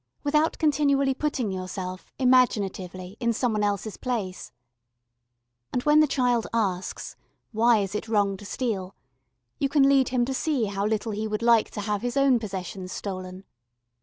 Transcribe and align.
without 0.23 0.57
continually 0.57 1.13
putting 1.13 1.51
yourself, 1.51 2.11
imaginatively, 2.17 3.15
in 3.19 3.31
some 3.31 3.53
one 3.53 3.63
else's 3.63 3.97
place. 3.97 4.51
And 5.71 5.83
when 5.83 5.99
the 5.99 6.07
child 6.07 6.47
asks, 6.55 7.15
"Why 7.51 7.77
is 7.81 7.93
it 7.93 8.07
wrong 8.07 8.35
to 8.37 8.43
steal?" 8.47 8.95
you 9.59 9.69
can 9.69 9.87
lead 9.87 10.09
him 10.09 10.25
to 10.25 10.33
see 10.33 10.65
how 10.65 10.87
little 10.87 11.11
he 11.11 11.27
would 11.27 11.43
like 11.43 11.69
to 11.69 11.81
have 11.81 12.01
his 12.01 12.17
own 12.17 12.39
possessions 12.39 12.91
stolen. 12.91 13.43